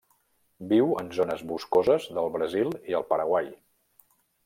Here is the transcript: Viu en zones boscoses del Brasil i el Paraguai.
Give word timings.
Viu 0.71 0.93
en 1.01 1.11
zones 1.17 1.45
boscoses 1.53 2.09
del 2.19 2.35
Brasil 2.39 2.75
i 2.93 3.01
el 3.01 3.09
Paraguai. 3.15 3.57